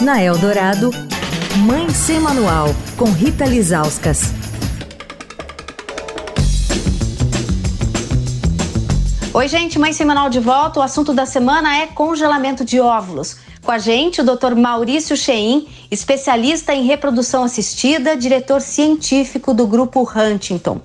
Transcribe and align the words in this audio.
Na 0.00 0.22
Eldorado, 0.22 0.90
Mãe 1.66 1.88
Sem 1.88 2.20
Manual, 2.20 2.68
com 2.98 3.06
Rita 3.06 3.46
Lizauskas. 3.46 4.24
Oi, 9.32 9.48
gente, 9.48 9.78
Mãe 9.78 9.94
Sem 9.94 10.06
Manual 10.06 10.28
de 10.28 10.38
volta. 10.38 10.80
O 10.80 10.82
assunto 10.82 11.14
da 11.14 11.24
semana 11.24 11.78
é 11.78 11.86
congelamento 11.86 12.62
de 12.62 12.78
óvulos. 12.78 13.38
Com 13.62 13.72
a 13.72 13.78
gente, 13.78 14.20
o 14.20 14.24
Dr. 14.24 14.54
Maurício 14.54 15.16
Cheim, 15.16 15.66
especialista 15.90 16.74
em 16.74 16.84
reprodução 16.84 17.44
assistida, 17.44 18.14
diretor 18.14 18.60
científico 18.60 19.54
do 19.54 19.66
grupo 19.66 20.02
Huntington. 20.02 20.78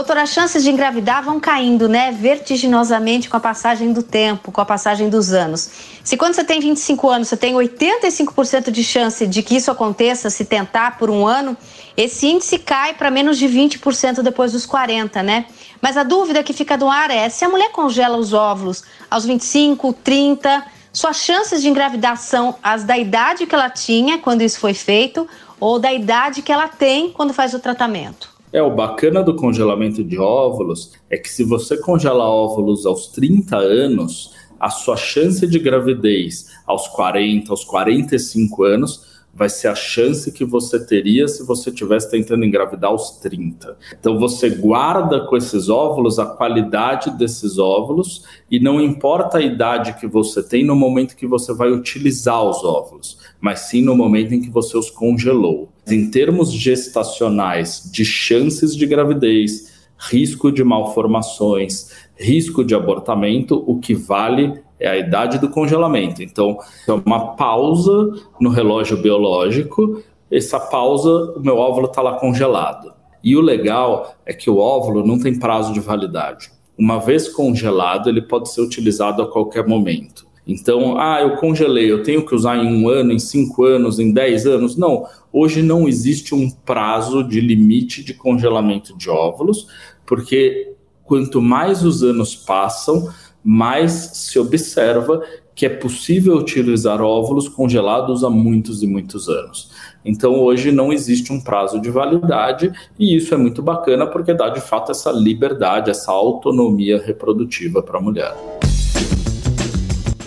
Doutora, 0.00 0.22
as 0.22 0.30
chances 0.30 0.62
de 0.62 0.70
engravidar 0.70 1.22
vão 1.22 1.38
caindo, 1.38 1.86
né? 1.86 2.10
Vertiginosamente 2.10 3.28
com 3.28 3.36
a 3.36 3.40
passagem 3.40 3.92
do 3.92 4.02
tempo, 4.02 4.50
com 4.50 4.58
a 4.58 4.64
passagem 4.64 5.10
dos 5.10 5.34
anos. 5.34 5.70
Se 6.02 6.16
quando 6.16 6.32
você 6.32 6.42
tem 6.42 6.58
25 6.58 7.10
anos, 7.10 7.28
você 7.28 7.36
tem 7.36 7.52
85% 7.52 8.70
de 8.70 8.82
chance 8.82 9.26
de 9.26 9.42
que 9.42 9.56
isso 9.56 9.70
aconteça 9.70 10.30
se 10.30 10.46
tentar 10.46 10.96
por 10.96 11.10
um 11.10 11.26
ano, 11.26 11.54
esse 11.98 12.26
índice 12.26 12.58
cai 12.58 12.94
para 12.94 13.10
menos 13.10 13.36
de 13.36 13.46
20% 13.46 14.22
depois 14.22 14.52
dos 14.52 14.64
40, 14.64 15.22
né? 15.22 15.44
Mas 15.82 15.98
a 15.98 16.02
dúvida 16.02 16.42
que 16.42 16.54
fica 16.54 16.78
no 16.78 16.90
ar 16.90 17.10
é: 17.10 17.28
se 17.28 17.44
a 17.44 17.50
mulher 17.50 17.70
congela 17.70 18.16
os 18.16 18.32
óvulos 18.32 18.82
aos 19.10 19.26
25, 19.26 19.92
30, 20.02 20.64
suas 20.94 21.18
chances 21.18 21.60
de 21.60 21.68
engravidar 21.68 22.16
são 22.16 22.56
as 22.62 22.84
da 22.84 22.96
idade 22.96 23.44
que 23.44 23.54
ela 23.54 23.68
tinha 23.68 24.16
quando 24.16 24.40
isso 24.40 24.60
foi 24.60 24.72
feito 24.72 25.28
ou 25.60 25.78
da 25.78 25.92
idade 25.92 26.40
que 26.40 26.50
ela 26.50 26.68
tem 26.68 27.10
quando 27.10 27.34
faz 27.34 27.52
o 27.52 27.58
tratamento? 27.58 28.39
É, 28.52 28.60
o 28.60 28.74
bacana 28.74 29.22
do 29.22 29.34
congelamento 29.34 30.02
de 30.02 30.18
óvulos 30.18 30.92
é 31.08 31.16
que 31.16 31.30
se 31.30 31.44
você 31.44 31.76
congela 31.78 32.24
óvulos 32.24 32.84
aos 32.84 33.06
30 33.06 33.56
anos, 33.56 34.34
a 34.58 34.68
sua 34.68 34.96
chance 34.96 35.46
de 35.46 35.58
gravidez 35.58 36.48
aos 36.66 36.88
40, 36.88 37.52
aos 37.52 37.64
45 37.64 38.64
anos 38.64 39.10
vai 39.32 39.48
ser 39.48 39.68
a 39.68 39.74
chance 39.74 40.32
que 40.32 40.44
você 40.44 40.84
teria 40.84 41.28
se 41.28 41.44
você 41.44 41.70
estivesse 41.70 42.10
tentando 42.10 42.44
engravidar 42.44 42.90
aos 42.90 43.12
30. 43.18 43.76
Então 43.98 44.18
você 44.18 44.50
guarda 44.50 45.20
com 45.26 45.36
esses 45.36 45.68
óvulos 45.68 46.18
a 46.18 46.26
qualidade 46.26 47.10
desses 47.16 47.58
óvulos 47.58 48.24
e 48.50 48.58
não 48.58 48.80
importa 48.80 49.38
a 49.38 49.42
idade 49.42 49.94
que 49.94 50.06
você 50.06 50.42
tem 50.42 50.64
no 50.64 50.74
momento 50.74 51.16
que 51.16 51.26
você 51.26 51.54
vai 51.54 51.70
utilizar 51.70 52.42
os 52.42 52.64
óvulos, 52.64 53.18
mas 53.40 53.60
sim 53.60 53.82
no 53.82 53.94
momento 53.94 54.34
em 54.34 54.40
que 54.40 54.50
você 54.50 54.76
os 54.76 54.90
congelou. 54.90 55.68
Em 55.90 56.10
termos 56.10 56.52
gestacionais 56.52 57.90
de 57.92 58.04
chances 58.04 58.76
de 58.76 58.86
gravidez, 58.86 59.70
risco 59.98 60.50
de 60.50 60.64
malformações, 60.64 61.90
risco 62.16 62.64
de 62.64 62.74
abortamento, 62.74 63.62
o 63.66 63.78
que 63.78 63.94
vale 63.94 64.62
é 64.78 64.88
a 64.88 64.96
idade 64.96 65.38
do 65.38 65.50
congelamento. 65.50 66.22
Então, 66.22 66.58
é 66.88 66.92
uma 66.92 67.36
pausa 67.36 68.14
no 68.40 68.48
relógio 68.48 68.96
biológico, 68.96 70.02
essa 70.30 70.60
pausa, 70.60 71.34
o 71.36 71.40
meu 71.40 71.56
óvulo 71.58 71.86
está 71.86 72.00
lá 72.00 72.14
congelado. 72.18 72.92
E 73.22 73.36
o 73.36 73.40
legal 73.40 74.14
é 74.24 74.32
que 74.32 74.48
o 74.48 74.58
óvulo 74.58 75.06
não 75.06 75.18
tem 75.18 75.38
prazo 75.38 75.72
de 75.72 75.80
validade. 75.80 76.50
Uma 76.78 76.98
vez 76.98 77.28
congelado, 77.28 78.08
ele 78.08 78.22
pode 78.22 78.50
ser 78.50 78.62
utilizado 78.62 79.20
a 79.22 79.30
qualquer 79.30 79.66
momento. 79.66 80.29
Então, 80.50 80.98
ah, 80.98 81.20
eu 81.22 81.36
congelei, 81.36 81.90
eu 81.90 82.02
tenho 82.02 82.26
que 82.26 82.34
usar 82.34 82.56
em 82.56 82.66
um 82.66 82.88
ano, 82.88 83.12
em 83.12 83.20
cinco 83.20 83.64
anos, 83.64 84.00
em 84.00 84.12
dez 84.12 84.46
anos? 84.46 84.76
Não, 84.76 85.04
hoje 85.32 85.62
não 85.62 85.86
existe 85.86 86.34
um 86.34 86.50
prazo 86.50 87.22
de 87.22 87.40
limite 87.40 88.02
de 88.02 88.12
congelamento 88.12 88.96
de 88.98 89.08
óvulos, 89.08 89.68
porque 90.04 90.72
quanto 91.04 91.40
mais 91.40 91.84
os 91.84 92.02
anos 92.02 92.34
passam, 92.34 93.08
mais 93.44 93.92
se 93.92 94.40
observa 94.40 95.22
que 95.54 95.66
é 95.66 95.68
possível 95.68 96.36
utilizar 96.36 97.00
óvulos 97.00 97.48
congelados 97.48 98.24
há 98.24 98.30
muitos 98.30 98.82
e 98.82 98.88
muitos 98.88 99.28
anos. 99.28 99.70
Então, 100.04 100.40
hoje 100.40 100.72
não 100.72 100.92
existe 100.92 101.32
um 101.32 101.40
prazo 101.40 101.80
de 101.80 101.90
validade 101.90 102.72
e 102.98 103.14
isso 103.14 103.32
é 103.32 103.36
muito 103.36 103.62
bacana 103.62 104.04
porque 104.04 104.34
dá 104.34 104.48
de 104.48 104.60
fato 104.60 104.90
essa 104.90 105.12
liberdade, 105.12 105.90
essa 105.90 106.10
autonomia 106.10 107.00
reprodutiva 107.00 107.82
para 107.82 107.98
a 107.98 108.02
mulher. 108.02 108.34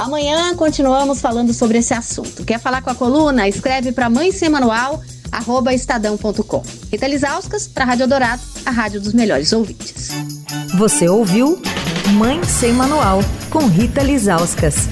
Amanhã 0.00 0.54
continuamos 0.56 1.20
falando 1.20 1.52
sobre 1.52 1.76
esse 1.76 1.92
assunto. 1.92 2.42
Quer 2.42 2.58
falar 2.58 2.80
com 2.80 2.88
a 2.88 2.94
coluna? 2.94 3.46
Escreve 3.46 3.92
para 3.92 4.08
mãe 4.08 4.32
sem 4.32 4.48
manual, 4.48 5.02
arroba 5.30 5.74
estadão.com. 5.74 6.62
Rita 6.90 7.06
Lisauskas, 7.06 7.68
para 7.68 7.84
a 7.84 7.86
Rádio 7.86 8.08
Dourado, 8.08 8.40
a 8.64 8.70
rádio 8.70 8.98
dos 8.98 9.12
melhores 9.12 9.52
ouvintes. 9.52 10.08
Você 10.78 11.06
ouviu 11.06 11.60
Mãe 12.14 12.42
Sem 12.44 12.72
Manual, 12.72 13.20
com 13.50 13.66
Rita 13.66 14.02
Lizauskas. 14.02 14.88